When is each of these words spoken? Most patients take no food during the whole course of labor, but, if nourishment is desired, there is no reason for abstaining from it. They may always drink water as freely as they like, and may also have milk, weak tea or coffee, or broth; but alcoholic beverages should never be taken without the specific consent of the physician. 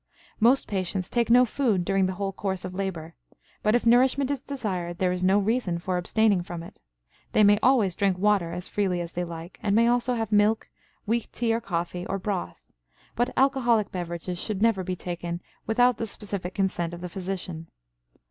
Most 0.39 0.67
patients 0.67 1.11
take 1.11 1.29
no 1.29 1.45
food 1.45 1.85
during 1.85 2.07
the 2.07 2.13
whole 2.15 2.31
course 2.31 2.65
of 2.65 2.73
labor, 2.73 3.13
but, 3.61 3.75
if 3.75 3.85
nourishment 3.85 4.31
is 4.31 4.41
desired, 4.41 4.97
there 4.97 5.11
is 5.11 5.23
no 5.23 5.37
reason 5.37 5.77
for 5.77 5.95
abstaining 5.95 6.41
from 6.41 6.63
it. 6.63 6.81
They 7.33 7.43
may 7.43 7.59
always 7.61 7.93
drink 7.95 8.17
water 8.17 8.51
as 8.51 8.67
freely 8.67 8.99
as 8.99 9.11
they 9.11 9.23
like, 9.23 9.59
and 9.61 9.75
may 9.75 9.85
also 9.85 10.15
have 10.15 10.31
milk, 10.31 10.69
weak 11.05 11.31
tea 11.31 11.53
or 11.53 11.61
coffee, 11.61 12.07
or 12.07 12.17
broth; 12.17 12.63
but 13.15 13.29
alcoholic 13.37 13.91
beverages 13.91 14.39
should 14.41 14.59
never 14.59 14.83
be 14.83 14.95
taken 14.95 15.39
without 15.67 15.99
the 15.99 16.07
specific 16.07 16.55
consent 16.55 16.95
of 16.95 17.01
the 17.01 17.07
physician. 17.07 17.67